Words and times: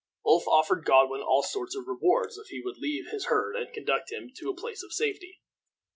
Ulf 0.25 0.47
offered 0.47 0.83
Godwin 0.83 1.21
all 1.21 1.43
sorts 1.43 1.75
of 1.75 1.87
rewards 1.87 2.35
if 2.35 2.47
he 2.47 2.59
would 2.59 2.79
leave 2.79 3.11
his 3.11 3.25
herd 3.25 3.55
and 3.55 3.71
conduct 3.71 4.11
him 4.11 4.31
to 4.37 4.49
a 4.49 4.55
place 4.55 4.81
of 4.81 4.91
safety. 4.91 5.43